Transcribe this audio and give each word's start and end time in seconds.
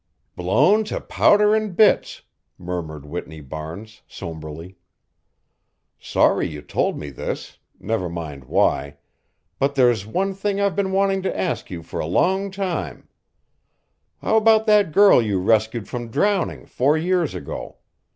"Blown 0.35 0.83
to 0.85 0.99
powder 0.99 1.53
and 1.53 1.77
bits," 1.77 2.23
murmured 2.57 3.05
Whitney 3.05 3.39
Barnes, 3.39 4.01
sombrely. 4.07 4.75
"Sorry 5.99 6.47
you 6.47 6.63
told 6.63 6.97
me 6.97 7.11
this 7.11 7.59
never 7.79 8.09
mind 8.09 8.45
why 8.45 8.97
but 9.59 9.75
there's 9.75 10.03
one 10.07 10.33
thing 10.33 10.59
I've 10.59 10.75
been 10.75 10.91
wanting 10.91 11.21
to 11.21 11.39
ask 11.39 11.69
you 11.69 11.83
for 11.83 11.99
a 11.99 12.07
long 12.07 12.49
time: 12.49 13.09
How 14.23 14.37
about 14.37 14.65
that 14.65 14.91
girl 14.91 15.21
you 15.21 15.39
rescued 15.39 15.87
from 15.87 16.07
drowning 16.09 16.65
four 16.65 16.97
years 16.97 17.35
ago? 17.35 17.77